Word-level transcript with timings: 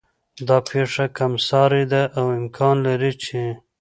دا 0.47 0.57
پېښه 0.69 1.05
کم 1.17 1.33
سارې 1.47 1.83
ده 1.91 2.03
او 2.17 2.25
امکان 2.39 2.75
لري 2.87 3.11
چې 3.23 3.39